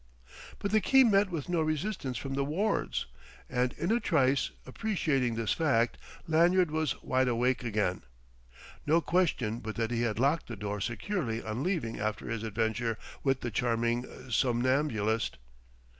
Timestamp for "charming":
13.51-14.31